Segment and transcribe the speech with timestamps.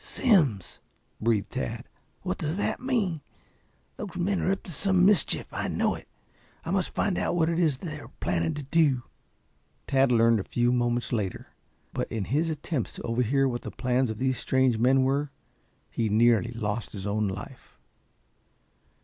[0.03, 0.79] "Simms!"
[1.21, 1.87] breathed Tad.
[2.23, 3.21] "What does this mean?
[3.97, 5.45] Those men are up to some mischief.
[5.51, 6.07] I know it.
[6.65, 9.03] I must find out what it is they are planning to do."
[9.85, 11.49] Tad learned a few moments later,
[11.93, 15.29] but in his attempts to overhear what the plans of these strange men were,
[15.91, 17.77] he nearly lost his own life.